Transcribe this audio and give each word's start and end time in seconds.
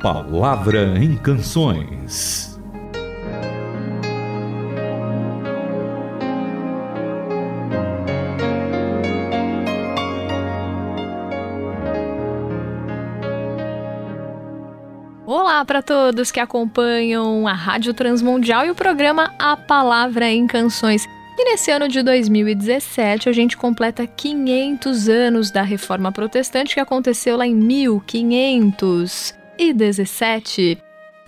Palavra 0.00 0.98
em 0.98 1.14
Canções. 1.14 2.58
Olá 15.26 15.62
para 15.66 15.82
todos 15.82 16.30
que 16.30 16.40
acompanham 16.40 17.46
a 17.46 17.52
Rádio 17.52 17.92
Transmundial 17.92 18.64
e 18.64 18.70
o 18.70 18.74
programa 18.74 19.34
A 19.38 19.54
Palavra 19.54 20.30
em 20.30 20.46
Canções. 20.46 21.04
E 21.38 21.44
nesse 21.44 21.70
ano 21.70 21.86
de 21.88 22.02
2017 22.02 23.28
a 23.28 23.32
gente 23.32 23.54
completa 23.54 24.06
500 24.06 25.10
anos 25.10 25.50
da 25.50 25.60
Reforma 25.60 26.10
Protestante 26.10 26.72
que 26.72 26.80
aconteceu 26.80 27.36
lá 27.36 27.46
em 27.46 27.54
1500 27.54 29.39
e 29.60 29.72
17. 29.74 30.78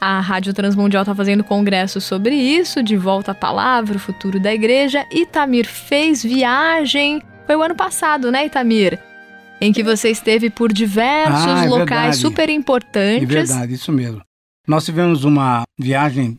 A 0.01 0.19
Rádio 0.21 0.53
Transmundial 0.55 1.03
está 1.03 1.15
fazendo 1.15 1.45
congresso 1.45 2.01
sobre 2.01 2.35
isso, 2.35 2.83
de 2.83 2.97
volta 2.97 3.33
à 3.33 3.35
palavra, 3.35 3.97
o 3.97 4.01
futuro 4.01 4.41
da 4.41 4.53
igreja. 4.53 5.07
Itamir 5.13 5.67
fez 5.69 6.23
viagem. 6.23 7.23
Foi 7.47 7.55
o 7.55 7.63
ano 7.63 7.77
passado, 7.77 8.33
né, 8.33 8.47
Itamir? 8.47 8.99
Em 9.61 9.73
que 9.73 9.83
você 9.83 10.11
esteve 10.11 10.51
por 10.51 10.73
diversos 10.73 11.47
Ah, 11.47 11.65
é 11.65 11.69
locais 11.69 11.89
verdade. 11.89 12.17
super 12.17 12.49
importantes. 12.51 13.23
É 13.23 13.27
verdade, 13.27 13.75
isso 13.75 13.93
mesmo. 13.93 14.23
Nós 14.67 14.85
tivemos 14.85 15.23
uma 15.25 15.63
viagem 15.79 16.39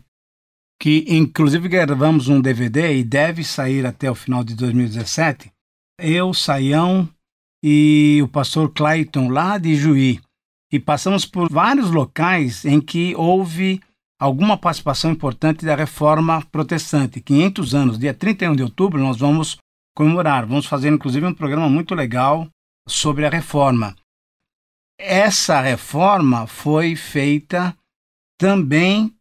que, 0.82 1.06
inclusive, 1.08 1.70
gravamos 1.70 2.28
um 2.28 2.42
DVD 2.42 2.98
e 2.98 3.04
deve 3.04 3.44
sair 3.46 3.86
até 3.86 4.12
o 4.12 4.16
final 4.16 4.44
de 4.44 4.56
2017. 4.56 5.50
Eu, 6.02 6.34
Saião 6.34 7.08
e 7.64 8.20
o 8.22 8.28
pastor 8.28 8.70
Clayton, 8.74 9.30
lá 9.30 9.58
de 9.58 9.76
Juí. 9.76 10.20
E 10.74 10.80
passamos 10.80 11.24
por 11.24 11.52
vários 11.52 11.92
locais 11.92 12.66
em 12.66 12.82
que 12.82 13.16
houve 13.16 13.80
alguma 14.20 14.58
participação 14.58 15.12
importante 15.12 15.64
da 15.64 15.76
reforma 15.76 16.44
protestante. 16.52 17.22
500 17.22 17.76
anos, 17.76 18.00
dia 18.00 18.12
31 18.12 18.56
de 18.56 18.64
outubro, 18.64 19.00
nós 19.00 19.20
vamos 19.20 19.60
comemorar. 19.96 20.48
Vamos 20.48 20.66
fazer, 20.66 20.92
inclusive, 20.92 21.28
um 21.28 21.34
programa 21.34 21.70
muito 21.70 21.94
legal 21.94 22.48
sobre 22.90 23.24
a 23.24 23.30
reforma. 23.30 23.96
Essa 25.00 25.62
reforma 25.62 26.48
foi 26.48 26.96
feita 26.96 27.78
também 28.40 29.14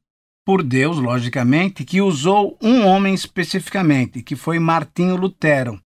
por 0.47 0.63
Deus, 0.63 0.97
logicamente, 0.97 1.85
que 1.85 2.01
usou 2.01 2.57
um 2.63 2.87
homem 2.87 3.13
especificamente, 3.13 4.23
que 4.23 4.35
foi 4.35 4.59
Martinho 4.59 5.17
Lutero. 5.17 5.79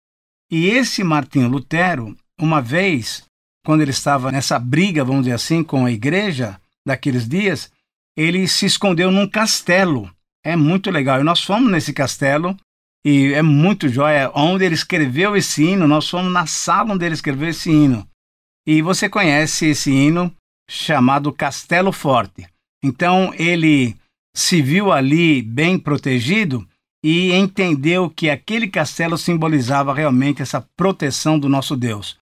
E 0.49 0.67
esse 0.67 1.03
Martinho 1.03 1.49
Lutero, 1.49 2.17
uma 2.41 2.63
vez, 2.63 3.25
quando 3.67 3.81
ele 3.81 3.91
estava 3.91 4.31
nessa 4.31 4.61
briga, 4.61 5.05
vamos 5.05 5.23
dizer 5.23 5.35
assim, 5.35 5.65
com 5.65 5.85
a 5.85 5.91
igreja 5.91 6.57
daqueles 6.87 7.29
dias, 7.29 7.69
ele 8.17 8.47
se 8.47 8.65
escondeu 8.65 9.11
num 9.11 9.29
castelo. 9.29 10.09
É 10.45 10.55
muito 10.55 10.89
legal. 10.89 11.21
E 11.21 11.25
nós 11.25 11.43
fomos 11.43 11.69
nesse 11.69 11.93
castelo 11.93 12.57
e 13.05 13.33
é 13.35 13.43
muito 13.43 13.89
jóia. 13.89 14.31
Onde 14.33 14.65
ele 14.65 14.77
escreveu 14.77 15.37
esse 15.37 15.65
hino, 15.65 15.89
nós 15.89 16.09
fomos 16.09 16.33
na 16.33 16.47
sala 16.47 16.95
onde 16.95 17.05
ele 17.05 17.17
escreveu 17.17 17.49
esse 17.49 17.69
hino. 17.69 18.09
E 18.65 18.81
você 18.81 19.09
conhece 19.09 19.67
esse 19.67 19.91
hino 19.91 20.33
chamado 20.71 21.33
Castelo 21.33 21.91
Forte. 21.91 22.47
Então 22.85 23.35
ele 23.35 23.97
se 24.33 24.63
viu 24.63 24.93
ali 24.93 25.43
bem 25.43 25.77
protegido 25.77 26.65
e 27.05 27.33
entendeu 27.33 28.09
que 28.09 28.31
aquele 28.31 28.69
castelo 28.69 29.19
simbolizava 29.19 29.93
realmente 29.93 30.41
essa 30.41 30.65
proteção 30.77 31.37
do 31.37 31.49
nosso 31.49 31.77
Deus. 31.77 32.17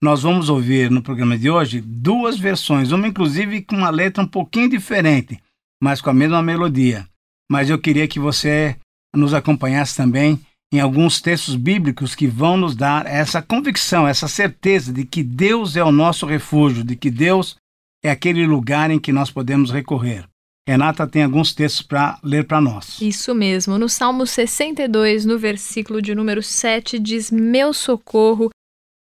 Nós 0.00 0.22
vamos 0.22 0.48
ouvir 0.48 0.92
no 0.92 1.02
programa 1.02 1.36
de 1.36 1.50
hoje 1.50 1.80
duas 1.80 2.38
versões, 2.38 2.92
uma 2.92 3.08
inclusive 3.08 3.62
com 3.62 3.74
uma 3.74 3.90
letra 3.90 4.22
um 4.22 4.28
pouquinho 4.28 4.70
diferente, 4.70 5.40
mas 5.82 6.00
com 6.00 6.08
a 6.08 6.14
mesma 6.14 6.40
melodia. 6.40 7.04
Mas 7.50 7.68
eu 7.68 7.80
queria 7.80 8.06
que 8.06 8.20
você 8.20 8.76
nos 9.12 9.34
acompanhasse 9.34 9.96
também 9.96 10.38
em 10.72 10.78
alguns 10.78 11.20
textos 11.20 11.56
bíblicos 11.56 12.14
que 12.14 12.28
vão 12.28 12.56
nos 12.56 12.76
dar 12.76 13.06
essa 13.06 13.42
convicção, 13.42 14.06
essa 14.06 14.28
certeza 14.28 14.92
de 14.92 15.04
que 15.04 15.22
Deus 15.22 15.74
é 15.74 15.82
o 15.82 15.90
nosso 15.90 16.26
refúgio, 16.26 16.84
de 16.84 16.94
que 16.94 17.10
Deus 17.10 17.56
é 18.04 18.10
aquele 18.10 18.46
lugar 18.46 18.92
em 18.92 19.00
que 19.00 19.10
nós 19.10 19.32
podemos 19.32 19.72
recorrer. 19.72 20.24
Renata 20.68 21.08
tem 21.08 21.24
alguns 21.24 21.54
textos 21.54 21.82
para 21.82 22.20
ler 22.22 22.46
para 22.46 22.60
nós. 22.60 23.00
Isso 23.00 23.34
mesmo. 23.34 23.78
No 23.78 23.88
Salmo 23.88 24.26
62, 24.26 25.24
no 25.24 25.38
versículo 25.38 26.00
de 26.00 26.14
número 26.14 26.42
7, 26.42 26.98
diz: 26.98 27.30
Meu 27.30 27.72
socorro 27.72 28.50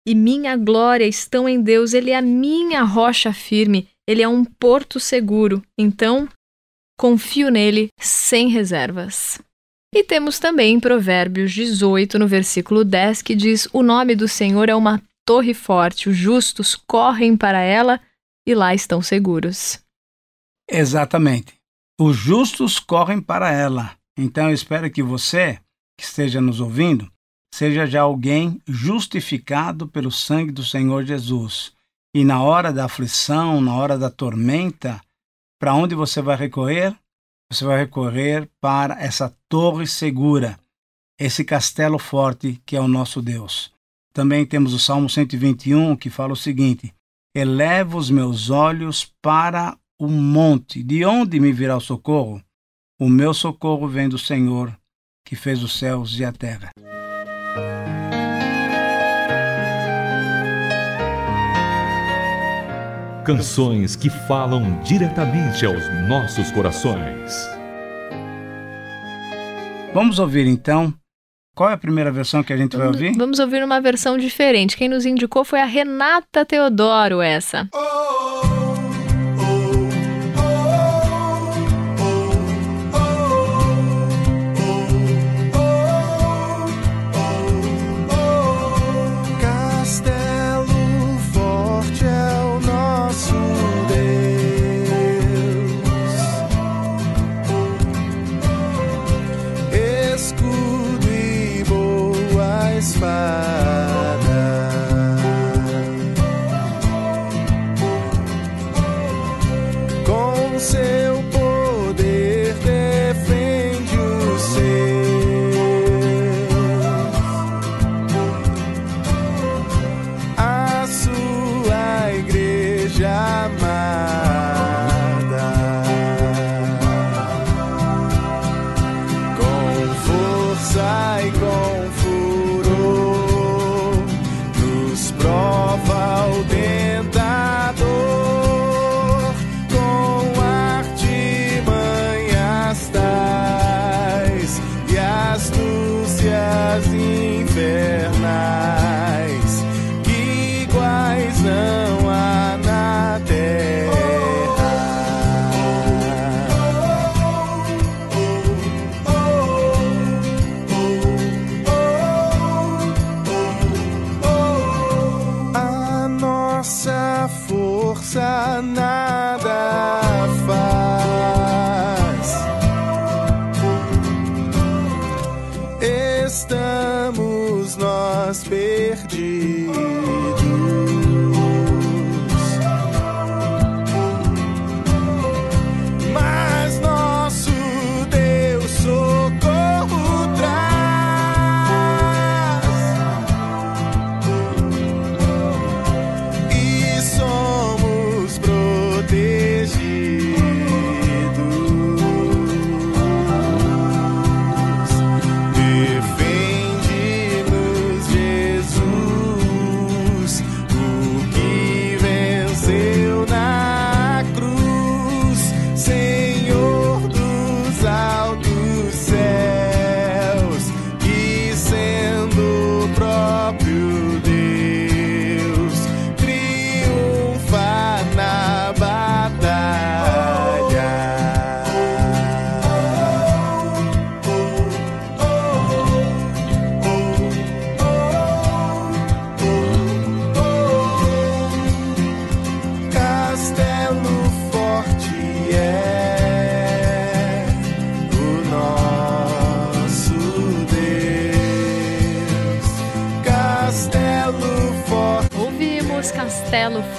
e 0.05 0.13
minha 0.13 0.55
glória 0.55 1.05
estão 1.05 1.49
em 1.49 1.61
Deus. 1.61 1.93
Ele 1.93 2.11
é 2.11 2.17
a 2.17 2.21
minha 2.21 2.83
rocha 2.83 3.33
firme. 3.33 3.87
Ele 4.07 4.21
é 4.21 4.27
um 4.27 4.45
porto 4.45 4.99
seguro. 4.99 5.63
Então, 5.77 6.29
confio 6.97 7.49
nele 7.49 7.89
sem 7.99 8.49
reservas. 8.49 9.39
E 9.93 10.03
temos 10.03 10.39
também 10.39 10.79
Provérbios 10.79 11.53
18, 11.53 12.19
no 12.19 12.27
versículo 12.27 12.83
10, 12.83 13.21
que 13.21 13.33
diz: 13.33 13.67
O 13.71 13.81
nome 13.81 14.15
do 14.15 14.27
Senhor 14.27 14.69
é 14.69 14.75
uma 14.75 15.01
torre 15.25 15.53
forte, 15.53 16.09
os 16.09 16.15
justos 16.15 16.75
correm 16.75 17.35
para 17.35 17.59
ela 17.61 17.99
e 18.47 18.53
lá 18.53 18.75
estão 18.75 19.01
seguros. 19.01 19.79
Exatamente. 20.69 21.53
Os 21.99 22.15
justos 22.15 22.77
correm 22.77 23.21
para 23.21 23.51
ela. 23.51 23.97
Então 24.17 24.49
eu 24.49 24.53
espero 24.53 24.89
que 24.91 25.01
você, 25.01 25.59
que 25.97 26.05
esteja 26.05 26.39
nos 26.39 26.59
ouvindo, 26.59 27.09
seja 27.55 27.87
já 27.87 28.01
alguém 28.01 28.61
justificado 28.67 29.87
pelo 29.87 30.11
sangue 30.11 30.51
do 30.51 30.61
Senhor 30.61 31.05
Jesus. 31.05 31.71
E 32.13 32.25
na 32.25 32.43
hora 32.43 32.73
da 32.73 32.83
aflição, 32.83 33.61
na 33.61 33.73
hora 33.73 33.97
da 33.97 34.09
tormenta, 34.09 34.99
para 35.57 35.73
onde 35.73 35.95
você 35.95 36.21
vai 36.21 36.35
recorrer? 36.35 36.93
Você 37.49 37.63
vai 37.63 37.77
recorrer 37.77 38.49
para 38.59 39.01
essa 39.01 39.33
torre 39.47 39.87
segura, 39.87 40.59
esse 41.17 41.45
castelo 41.45 41.97
forte 41.97 42.61
que 42.65 42.75
é 42.75 42.81
o 42.81 42.89
nosso 42.89 43.21
Deus. 43.21 43.71
Também 44.11 44.45
temos 44.45 44.73
o 44.73 44.79
Salmo 44.79 45.09
121 45.09 45.95
que 45.95 46.09
fala 46.09 46.33
o 46.33 46.37
seguinte: 46.37 46.93
Eleva 47.33 47.95
os 47.95 48.09
meus 48.09 48.49
olhos 48.49 49.09
para 49.21 49.77
o 49.97 50.09
monte, 50.09 50.83
de 50.83 51.05
onde 51.05 51.39
me 51.39 51.53
virá 51.53 51.77
o 51.77 51.81
socorro? 51.81 52.43
O 52.99 53.07
meu 53.07 53.33
socorro 53.33 53.87
vem 53.87 54.09
do 54.09 54.17
Senhor, 54.17 54.77
que 55.25 55.37
fez 55.37 55.63
os 55.63 55.79
céus 55.79 56.19
e 56.19 56.25
a 56.25 56.33
terra. 56.33 56.71
Canções 63.25 63.95
que 63.95 64.09
falam 64.09 64.79
diretamente 64.83 65.65
aos 65.65 65.83
nossos 66.07 66.51
corações. 66.51 67.49
Vamos 69.93 70.19
ouvir 70.19 70.45
então. 70.45 70.93
Qual 71.55 71.69
é 71.69 71.73
a 71.73 71.77
primeira 71.77 72.11
versão 72.11 72.43
que 72.43 72.51
a 72.51 72.57
gente 72.57 72.75
vai 72.75 72.87
ouvir? 72.87 73.15
Vamos 73.17 73.39
ouvir 73.39 73.63
uma 73.63 73.79
versão 73.79 74.17
diferente. 74.17 74.75
Quem 74.75 74.89
nos 74.89 75.05
indicou 75.05 75.45
foi 75.45 75.61
a 75.61 75.65
Renata 75.65 76.45
Teodoro, 76.45 77.21
essa. 77.21 77.67
Castelo 77.71 78.14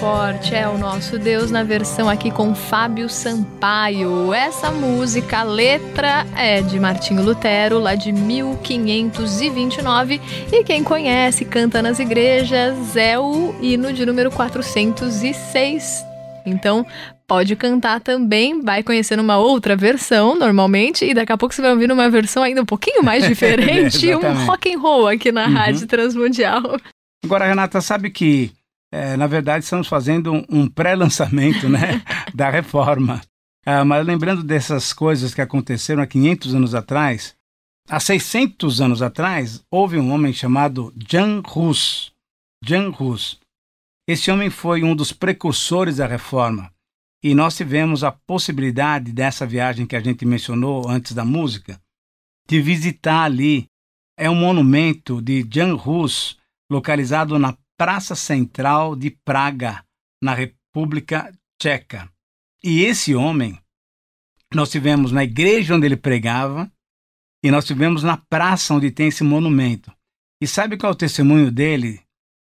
Forte, 0.07 0.55
é 0.55 0.65
o 0.69 0.77
nosso 0.77 1.19
Deus, 1.19 1.51
na 1.51 1.63
versão 1.63 2.07
aqui 2.07 2.31
com 2.31 2.55
Fábio 2.55 3.09
Sampaio. 3.09 4.33
Essa 4.33 4.71
música, 4.71 5.39
a 5.39 5.43
letra 5.43 6.25
é 6.33 6.61
de 6.61 6.79
Martinho 6.79 7.21
Lutero, 7.21 7.77
lá 7.77 7.93
de 7.93 8.13
1529. 8.13 10.21
E 10.49 10.63
quem 10.63 10.81
conhece, 10.81 11.43
canta 11.43 11.81
nas 11.81 11.99
igrejas, 11.99 12.95
é 12.95 13.19
o 13.19 13.53
hino 13.61 13.91
de 13.91 14.05
número 14.05 14.31
406. 14.31 16.05
Então, 16.45 16.85
pode 17.27 17.53
cantar 17.57 17.99
também, 17.99 18.61
vai 18.61 18.83
conhecendo 18.83 19.21
uma 19.21 19.37
outra 19.37 19.75
versão, 19.75 20.39
normalmente, 20.39 21.03
e 21.03 21.13
daqui 21.13 21.33
a 21.33 21.37
pouco 21.37 21.53
você 21.53 21.61
vai 21.61 21.71
ouvir 21.71 21.91
uma 21.91 22.09
versão 22.09 22.43
ainda 22.43 22.61
um 22.61 22.65
pouquinho 22.65 23.03
mais 23.03 23.23
diferente, 23.27 24.07
um 24.07 24.19
Exatamente. 24.19 24.47
rock 24.47 24.73
and 24.73 24.79
roll 24.79 25.09
aqui 25.09 25.33
na 25.33 25.47
Rádio 25.47 25.85
Transmundial. 25.85 26.77
Agora, 27.25 27.45
Renata, 27.45 27.81
sabe 27.81 28.09
que, 28.09 28.53
eh, 28.91 29.17
na 29.17 29.27
verdade, 29.27 29.63
estamos 29.63 29.87
fazendo 29.87 30.33
um, 30.33 30.45
um 30.49 30.67
pré-lançamento 30.67 31.67
né, 31.67 32.01
da 32.33 32.49
reforma. 32.49 33.21
Ah, 33.65 33.83
mas 33.83 34.05
lembrando 34.05 34.43
dessas 34.43 34.93
coisas 34.93 35.33
que 35.33 35.41
aconteceram 35.41 36.01
há 36.01 36.07
500 36.07 36.55
anos 36.55 36.73
atrás, 36.73 37.35
há 37.89 37.99
600 37.99 38.79
anos 38.79 39.01
atrás, 39.01 39.61
houve 39.69 39.97
um 39.97 40.11
homem 40.11 40.31
chamado 40.31 40.93
Jan 40.97 41.41
Hus. 41.45 42.13
Jan 42.63 42.93
Hus. 42.97 43.39
Esse 44.07 44.31
homem 44.31 44.49
foi 44.49 44.83
um 44.83 44.95
dos 44.95 45.11
precursores 45.11 45.97
da 45.97 46.07
reforma. 46.07 46.71
E 47.21 47.35
nós 47.35 47.57
tivemos 47.57 48.05
a 48.05 48.11
possibilidade 48.11 49.11
dessa 49.11 49.45
viagem 49.45 49.85
que 49.85 49.97
a 49.97 49.99
gente 49.99 50.25
mencionou 50.25 50.87
antes 50.87 51.11
da 51.11 51.25
música, 51.25 51.77
de 52.47 52.61
visitar 52.61 53.23
ali. 53.23 53.67
É 54.17 54.29
um 54.29 54.35
monumento 54.35 55.21
de 55.21 55.45
Jan 55.51 55.75
Hus, 55.75 56.37
localizado 56.71 57.37
na 57.37 57.55
Praça 57.77 58.15
Central 58.15 58.95
de 58.95 59.11
Praga, 59.11 59.83
na 60.21 60.33
República 60.33 61.31
Tcheca. 61.61 62.11
E 62.63 62.83
esse 62.83 63.13
homem, 63.13 63.59
nós 64.51 64.71
tivemos 64.71 65.11
na 65.11 65.23
igreja 65.23 65.75
onde 65.75 65.85
ele 65.85 65.95
pregava 65.95 66.71
e 67.43 67.51
nós 67.51 67.65
tivemos 67.65 68.01
na 68.01 68.17
praça 68.17 68.73
onde 68.73 68.89
tem 68.89 69.09
esse 69.09 69.23
monumento. 69.23 69.91
E 70.41 70.47
sabe 70.47 70.75
qual 70.75 70.91
é 70.91 70.95
o 70.95 70.97
testemunho 70.97 71.51
dele? 71.51 72.01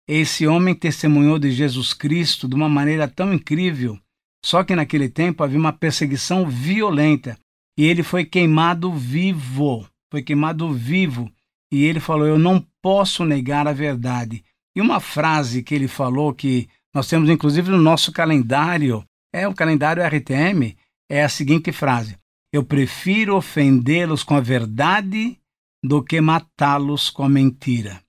Esse 0.07 0.45
homem 0.45 0.75
testemunhou 0.75 1.39
de 1.39 1.51
Jesus 1.51 1.93
Cristo 1.93 2.47
de 2.47 2.53
uma 2.53 2.69
maneira 2.69 3.07
tão 3.07 3.33
incrível, 3.33 3.99
só 4.45 4.63
que 4.63 4.75
naquele 4.75 5.09
tempo 5.09 5.43
havia 5.43 5.57
uma 5.57 5.73
perseguição 5.73 6.47
violenta 6.47 7.39
e 7.75 7.85
ele 7.85 8.03
foi 8.03 8.23
queimado 8.23 8.93
vivo. 8.93 9.87
Foi 10.11 10.21
queimado 10.21 10.71
vivo. 10.71 11.31
E 11.71 11.85
ele 11.85 11.99
falou: 11.99 12.27
Eu 12.27 12.37
não 12.37 12.63
posso 12.81 13.25
negar 13.25 13.67
a 13.67 13.73
verdade. 13.73 14.43
E 14.75 14.81
uma 14.81 14.99
frase 14.99 15.63
que 15.63 15.75
ele 15.75 15.87
falou 15.87 16.33
que 16.33 16.67
nós 16.93 17.07
temos 17.07 17.29
inclusive 17.29 17.69
no 17.69 17.77
nosso 17.77 18.11
calendário, 18.11 19.03
é 19.33 19.47
o 19.47 19.53
calendário 19.53 20.03
RTM, 20.03 20.75
é 21.09 21.23
a 21.23 21.29
seguinte 21.29 21.71
frase: 21.71 22.17
Eu 22.51 22.63
prefiro 22.63 23.35
ofendê-los 23.35 24.23
com 24.23 24.35
a 24.35 24.41
verdade 24.41 25.37
do 25.83 26.03
que 26.03 26.21
matá-los 26.21 27.09
com 27.09 27.23
a 27.23 27.29
mentira. 27.29 28.01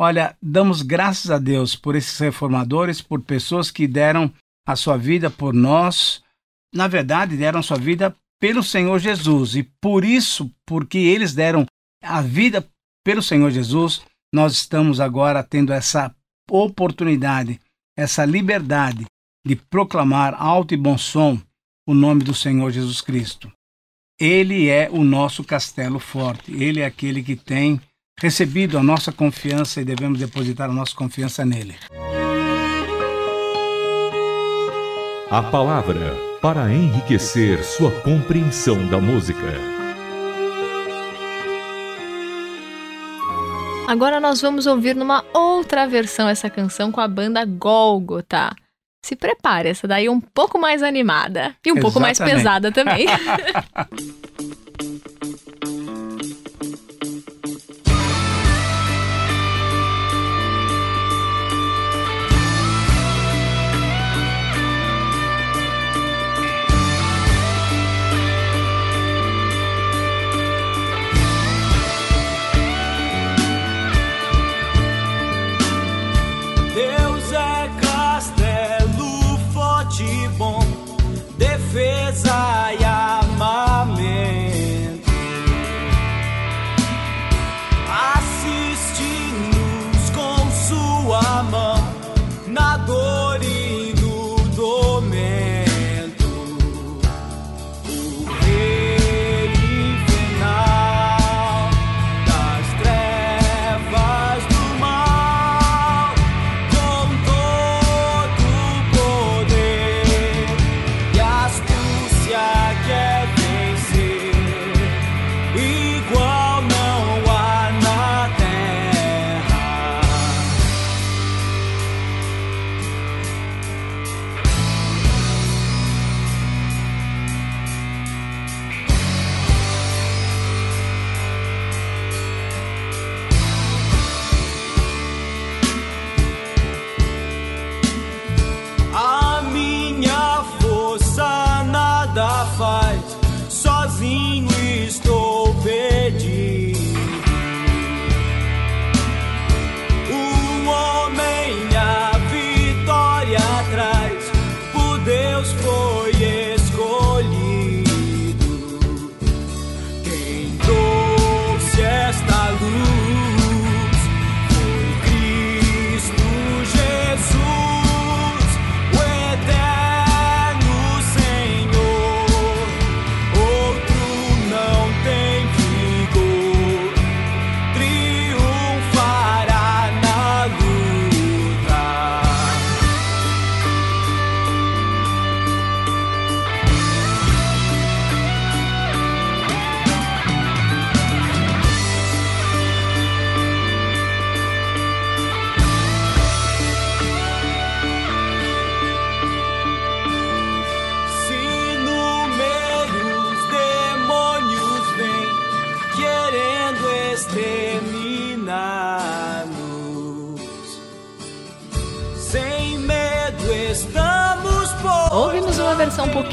Olha, 0.00 0.36
damos 0.40 0.82
graças 0.82 1.30
a 1.30 1.38
Deus 1.38 1.74
por 1.74 1.96
esses 1.96 2.16
reformadores, 2.18 3.00
por 3.00 3.20
pessoas 3.22 3.70
que 3.70 3.86
deram 3.86 4.32
a 4.66 4.76
sua 4.76 4.96
vida 4.96 5.30
por 5.30 5.52
nós, 5.52 6.22
na 6.72 6.86
verdade, 6.86 7.36
deram 7.36 7.60
a 7.60 7.62
sua 7.62 7.78
vida 7.78 8.14
pelo 8.40 8.62
Senhor 8.62 8.98
Jesus. 8.98 9.56
E 9.56 9.62
por 9.62 10.04
isso, 10.04 10.52
porque 10.66 10.98
eles 10.98 11.34
deram 11.34 11.66
a 12.02 12.20
vida 12.20 12.68
pelo 13.04 13.22
Senhor 13.22 13.50
Jesus, 13.50 14.02
nós 14.32 14.52
estamos 14.52 15.00
agora 15.00 15.42
tendo 15.42 15.72
essa 15.72 16.14
oportunidade, 16.50 17.60
essa 17.96 18.24
liberdade 18.24 19.06
de 19.46 19.56
proclamar 19.56 20.34
alto 20.34 20.74
e 20.74 20.76
bom 20.76 20.98
som 20.98 21.40
o 21.86 21.94
nome 21.94 22.22
do 22.22 22.34
Senhor 22.34 22.70
Jesus 22.70 23.00
Cristo. 23.00 23.50
Ele 24.20 24.68
é 24.68 24.90
o 24.90 25.04
nosso 25.04 25.44
castelo 25.44 25.98
forte, 25.98 26.52
ele 26.52 26.80
é 26.80 26.84
aquele 26.84 27.22
que 27.22 27.36
tem 27.36 27.80
recebido 28.20 28.76
a 28.76 28.82
nossa 28.82 29.12
confiança 29.12 29.80
e 29.80 29.84
devemos 29.84 30.18
depositar 30.18 30.68
a 30.68 30.72
nossa 30.72 30.94
confiança 30.94 31.44
nele. 31.44 31.76
A 35.30 35.42
palavra 35.42 36.16
para 36.40 36.72
enriquecer 36.72 37.62
sua 37.62 37.90
compreensão 38.00 38.88
da 38.88 39.00
música. 39.00 39.77
Agora 43.88 44.20
nós 44.20 44.42
vamos 44.42 44.66
ouvir 44.66 44.94
numa 44.94 45.24
outra 45.32 45.86
versão 45.86 46.28
essa 46.28 46.50
canção 46.50 46.92
com 46.92 47.00
a 47.00 47.08
banda 47.08 47.42
Gólgota. 47.46 48.54
Se 49.02 49.16
prepare, 49.16 49.70
essa 49.70 49.88
daí 49.88 50.04
é 50.04 50.10
um 50.10 50.20
pouco 50.20 50.58
mais 50.58 50.82
animada 50.82 51.54
e 51.64 51.72
um 51.72 51.76
pouco 51.76 51.98
mais 51.98 52.20
Exatamente. 52.20 52.36
pesada 52.36 52.70
também. 52.70 53.06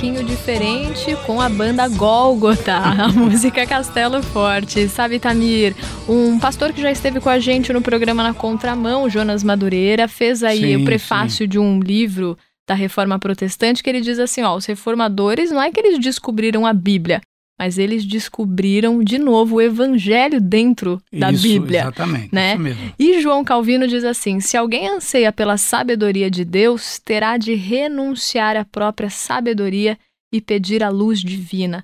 pouquinho 0.05 0.23
diferente 0.23 1.15
com 1.25 1.41
a 1.41 1.49
banda 1.49 1.87
Gólgota, 1.87 2.75
a 2.77 3.07
música 3.07 3.65
Castelo 3.65 4.21
Forte. 4.21 4.87
Sabe, 4.87 5.17
Tamir, 5.17 5.75
um 6.07 6.37
pastor 6.37 6.71
que 6.71 6.79
já 6.79 6.91
esteve 6.91 7.19
com 7.19 7.27
a 7.27 7.39
gente 7.39 7.73
no 7.73 7.81
programa 7.81 8.21
Na 8.21 8.31
Contramão, 8.31 9.09
Jonas 9.09 9.43
Madureira, 9.43 10.07
fez 10.07 10.43
aí 10.43 10.59
Sim, 10.59 10.75
o 10.75 10.85
prefácio 10.85 11.47
de 11.47 11.57
um 11.57 11.79
livro 11.79 12.37
da 12.67 12.75
Reforma 12.75 13.17
Protestante 13.17 13.81
que 13.81 13.89
ele 13.89 13.99
diz 13.99 14.19
assim, 14.19 14.43
ó, 14.43 14.55
os 14.55 14.67
reformadores 14.67 15.49
não 15.49 15.61
é 15.61 15.71
que 15.71 15.79
eles 15.79 15.97
descobriram 15.97 16.67
a 16.67 16.73
Bíblia, 16.73 17.19
mas 17.57 17.77
eles 17.77 18.05
descobriram 18.05 19.03
de 19.03 19.17
novo 19.17 19.55
o 19.55 19.61
evangelho 19.61 20.41
dentro 20.41 21.01
da 21.11 21.31
isso, 21.31 21.43
Bíblia. 21.43 21.81
Exatamente, 21.81 22.29
né? 22.33 22.53
isso 22.53 22.61
mesmo. 22.61 22.93
E 22.99 23.21
João 23.21 23.43
Calvino 23.43 23.87
diz 23.87 24.03
assim: 24.03 24.39
se 24.39 24.57
alguém 24.57 24.89
anseia 24.89 25.31
pela 25.31 25.57
sabedoria 25.57 26.29
de 26.29 26.43
Deus, 26.43 26.99
terá 26.99 27.37
de 27.37 27.53
renunciar 27.55 28.57
à 28.57 28.65
própria 28.65 29.09
sabedoria 29.09 29.97
e 30.33 30.41
pedir 30.41 30.83
a 30.83 30.89
luz 30.89 31.19
divina. 31.21 31.83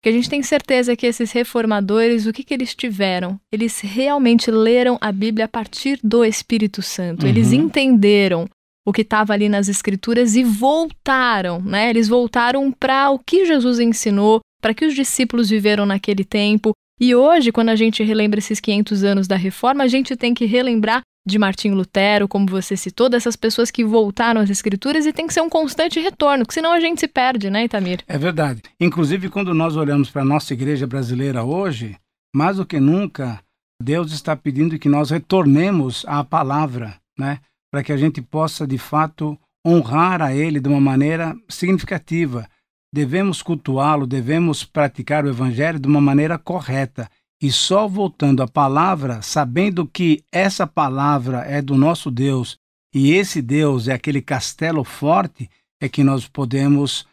Porque 0.00 0.08
a 0.10 0.12
gente 0.12 0.28
tem 0.28 0.42
certeza 0.42 0.94
que 0.94 1.06
esses 1.06 1.32
reformadores, 1.32 2.26
o 2.26 2.32
que, 2.32 2.42
que 2.44 2.52
eles 2.52 2.74
tiveram? 2.74 3.40
Eles 3.50 3.80
realmente 3.80 4.50
leram 4.50 4.98
a 5.00 5.10
Bíblia 5.10 5.46
a 5.46 5.48
partir 5.48 5.98
do 6.04 6.22
Espírito 6.24 6.82
Santo. 6.82 7.26
Eles 7.26 7.52
Uhum. 7.52 7.60
entenderam 7.62 8.46
o 8.86 8.92
que 8.92 9.00
estava 9.00 9.32
ali 9.32 9.48
nas 9.48 9.66
Escrituras 9.66 10.36
e 10.36 10.44
voltaram, 10.44 11.58
né? 11.62 11.88
Eles 11.88 12.06
voltaram 12.06 12.70
para 12.70 13.10
o 13.10 13.18
que 13.18 13.46
Jesus 13.46 13.78
ensinou, 13.80 14.40
para 14.64 14.72
que 14.72 14.86
os 14.86 14.94
discípulos 14.94 15.50
viveram 15.50 15.84
naquele 15.84 16.24
tempo. 16.24 16.72
E 16.98 17.14
hoje, 17.14 17.52
quando 17.52 17.68
a 17.68 17.76
gente 17.76 18.02
relembra 18.02 18.38
esses 18.38 18.60
500 18.60 19.04
anos 19.04 19.28
da 19.28 19.36
reforma, 19.36 19.84
a 19.84 19.86
gente 19.86 20.16
tem 20.16 20.32
que 20.32 20.46
relembrar 20.46 21.02
de 21.28 21.38
Martinho 21.38 21.74
Lutero, 21.74 22.26
como 22.26 22.46
você 22.46 22.74
citou, 22.74 23.10
dessas 23.10 23.36
pessoas 23.36 23.70
que 23.70 23.84
voltaram 23.84 24.40
às 24.40 24.48
escrituras 24.48 25.04
e 25.04 25.12
tem 25.12 25.26
que 25.26 25.34
ser 25.34 25.42
um 25.42 25.50
constante 25.50 26.00
retorno, 26.00 26.44
porque 26.44 26.54
senão 26.54 26.72
a 26.72 26.80
gente 26.80 26.98
se 26.98 27.06
perde, 27.06 27.50
né, 27.50 27.64
Itamir? 27.64 28.00
É 28.08 28.16
verdade. 28.16 28.62
Inclusive, 28.80 29.28
quando 29.28 29.52
nós 29.52 29.76
olhamos 29.76 30.08
para 30.08 30.22
a 30.22 30.24
nossa 30.24 30.54
igreja 30.54 30.86
brasileira 30.86 31.44
hoje, 31.44 31.98
mais 32.34 32.56
do 32.56 32.64
que 32.64 32.80
nunca, 32.80 33.40
Deus 33.82 34.12
está 34.12 34.34
pedindo 34.34 34.78
que 34.78 34.88
nós 34.88 35.10
retornemos 35.10 36.06
à 36.08 36.24
palavra, 36.24 36.96
né? 37.18 37.38
Para 37.70 37.84
que 37.84 37.92
a 37.92 37.98
gente 37.98 38.22
possa, 38.22 38.66
de 38.66 38.78
fato, 38.78 39.38
honrar 39.66 40.22
a 40.22 40.34
Ele 40.34 40.58
de 40.58 40.70
uma 40.70 40.80
maneira 40.80 41.36
significativa. 41.50 42.48
Devemos 42.94 43.42
cultuá-lo, 43.42 44.06
devemos 44.06 44.62
praticar 44.62 45.24
o 45.24 45.28
Evangelho 45.28 45.80
de 45.80 45.88
uma 45.88 46.00
maneira 46.00 46.38
correta. 46.38 47.10
E 47.42 47.50
só 47.50 47.88
voltando 47.88 48.40
à 48.40 48.46
palavra, 48.46 49.20
sabendo 49.20 49.84
que 49.84 50.22
essa 50.30 50.64
palavra 50.64 51.38
é 51.38 51.60
do 51.60 51.74
nosso 51.74 52.08
Deus 52.08 52.56
e 52.94 53.10
esse 53.10 53.42
Deus 53.42 53.88
é 53.88 53.94
aquele 53.94 54.22
castelo 54.22 54.84
forte, 54.84 55.50
é 55.82 55.88
que 55.88 56.04
nós 56.04 56.28
podemos 56.28 57.04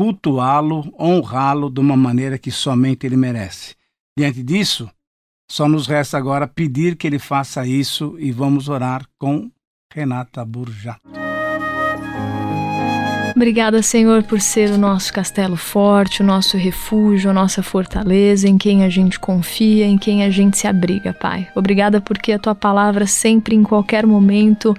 cultuá-lo, 0.00 0.90
honrá-lo 0.98 1.68
de 1.68 1.80
uma 1.80 1.98
maneira 1.98 2.38
que 2.38 2.50
somente 2.50 3.06
ele 3.06 3.18
merece. 3.18 3.76
Diante 4.18 4.42
disso, 4.42 4.90
só 5.50 5.68
nos 5.68 5.86
resta 5.86 6.16
agora 6.16 6.48
pedir 6.48 6.96
que 6.96 7.06
ele 7.06 7.18
faça 7.18 7.66
isso 7.66 8.16
e 8.18 8.32
vamos 8.32 8.70
orar 8.70 9.06
com 9.18 9.50
Renata 9.92 10.42
Burjato. 10.46 11.25
Obrigada, 13.36 13.82
Senhor, 13.82 14.22
por 14.22 14.40
ser 14.40 14.70
o 14.70 14.78
nosso 14.78 15.12
castelo 15.12 15.56
forte, 15.56 16.22
o 16.22 16.24
nosso 16.24 16.56
refúgio, 16.56 17.28
a 17.28 17.34
nossa 17.34 17.62
fortaleza, 17.62 18.48
em 18.48 18.56
quem 18.56 18.82
a 18.82 18.88
gente 18.88 19.20
confia, 19.20 19.84
em 19.84 19.98
quem 19.98 20.24
a 20.24 20.30
gente 20.30 20.56
se 20.56 20.66
abriga, 20.66 21.12
Pai. 21.12 21.46
Obrigada 21.54 22.00
porque 22.00 22.32
a 22.32 22.38
tua 22.38 22.54
palavra 22.54 23.06
sempre, 23.06 23.54
em 23.54 23.62
qualquer 23.62 24.06
momento, 24.06 24.74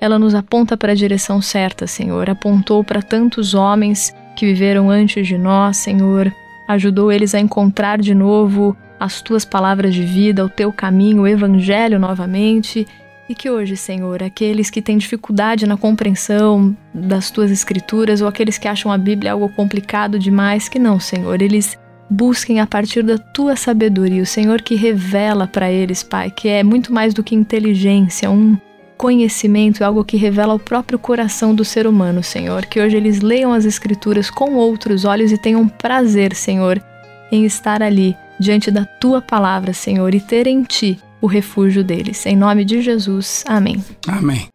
ela 0.00 0.18
nos 0.18 0.34
aponta 0.34 0.76
para 0.76 0.90
a 0.90 0.94
direção 0.96 1.40
certa, 1.40 1.86
Senhor. 1.86 2.28
Apontou 2.28 2.82
para 2.82 3.00
tantos 3.00 3.54
homens 3.54 4.12
que 4.34 4.44
viveram 4.44 4.90
antes 4.90 5.24
de 5.24 5.38
nós, 5.38 5.76
Senhor. 5.76 6.34
Ajudou 6.66 7.12
eles 7.12 7.32
a 7.32 7.38
encontrar 7.38 8.00
de 8.00 8.12
novo 8.12 8.76
as 8.98 9.22
tuas 9.22 9.44
palavras 9.44 9.94
de 9.94 10.02
vida, 10.02 10.44
o 10.44 10.48
teu 10.48 10.72
caminho, 10.72 11.22
o 11.22 11.28
evangelho 11.28 12.00
novamente. 12.00 12.88
E 13.30 13.34
que 13.34 13.48
hoje, 13.48 13.76
Senhor, 13.76 14.24
aqueles 14.24 14.70
que 14.70 14.82
têm 14.82 14.98
dificuldade 14.98 15.64
na 15.64 15.76
compreensão 15.76 16.76
das 16.92 17.30
tuas 17.30 17.52
escrituras 17.52 18.20
ou 18.20 18.26
aqueles 18.26 18.58
que 18.58 18.66
acham 18.66 18.90
a 18.90 18.98
Bíblia 18.98 19.30
algo 19.30 19.48
complicado 19.50 20.18
demais, 20.18 20.68
que 20.68 20.80
não, 20.80 20.98
Senhor, 20.98 21.40
eles 21.40 21.78
busquem 22.10 22.58
a 22.58 22.66
partir 22.66 23.04
da 23.04 23.16
tua 23.18 23.54
sabedoria, 23.54 24.20
o 24.20 24.26
Senhor 24.26 24.60
que 24.60 24.74
revela 24.74 25.46
para 25.46 25.70
eles, 25.70 26.02
Pai, 26.02 26.28
que 26.28 26.48
é 26.48 26.64
muito 26.64 26.92
mais 26.92 27.14
do 27.14 27.22
que 27.22 27.36
inteligência, 27.36 28.28
um 28.28 28.58
conhecimento, 28.96 29.84
algo 29.84 30.04
que 30.04 30.16
revela 30.16 30.54
o 30.54 30.58
próprio 30.58 30.98
coração 30.98 31.54
do 31.54 31.64
ser 31.64 31.86
humano, 31.86 32.24
Senhor. 32.24 32.66
Que 32.66 32.80
hoje 32.80 32.96
eles 32.96 33.20
leiam 33.20 33.52
as 33.52 33.64
escrituras 33.64 34.28
com 34.28 34.54
outros 34.56 35.04
olhos 35.04 35.30
e 35.30 35.38
tenham 35.38 35.68
prazer, 35.68 36.34
Senhor, 36.34 36.82
em 37.30 37.44
estar 37.44 37.80
ali 37.80 38.16
diante 38.40 38.72
da 38.72 38.84
tua 38.84 39.22
palavra, 39.22 39.72
Senhor, 39.72 40.12
e 40.16 40.20
ter 40.20 40.48
em 40.48 40.64
ti 40.64 40.98
o 41.20 41.26
refúgio 41.26 41.84
deles. 41.84 42.24
Em 42.26 42.36
nome 42.36 42.64
de 42.64 42.80
Jesus. 42.80 43.44
Amém. 43.46 43.84
Amém. 44.08 44.48